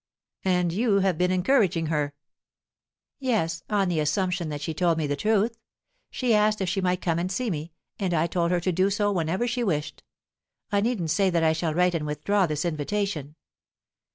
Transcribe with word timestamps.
"And 0.43 0.73
you 0.73 1.01
have 1.01 1.19
been 1.19 1.29
encouraging 1.29 1.85
her?" 1.85 2.15
"Yes, 3.19 3.61
on 3.69 3.87
the 3.87 3.99
assumption 3.99 4.49
that 4.49 4.59
she 4.59 4.73
told 4.73 4.97
me 4.97 5.05
the 5.05 5.15
truth. 5.15 5.59
She 6.09 6.33
asked 6.33 6.59
if 6.59 6.67
she 6.67 6.81
might 6.81 7.03
come 7.03 7.19
and 7.19 7.31
see 7.31 7.51
me, 7.51 7.71
and 7.99 8.11
I 8.11 8.25
told 8.25 8.49
her 8.49 8.59
to 8.61 8.71
do 8.71 8.89
so 8.89 9.11
whenever 9.11 9.47
she 9.47 9.63
wished. 9.63 10.01
I 10.71 10.81
needn't 10.81 11.11
say 11.11 11.29
that 11.29 11.43
I 11.43 11.53
shall 11.53 11.75
write 11.75 11.93
and 11.93 12.07
withdraw 12.07 12.47
this 12.47 12.65
invitation." 12.65 13.35